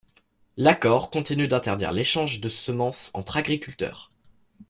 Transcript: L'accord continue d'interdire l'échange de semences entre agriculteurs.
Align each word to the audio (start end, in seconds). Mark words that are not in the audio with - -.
L'accord 0.57 1.11
continue 1.11 1.47
d'interdire 1.47 1.91
l'échange 1.91 2.39
de 2.41 2.49
semences 2.49 3.11
entre 3.13 3.37
agriculteurs. 3.37 4.09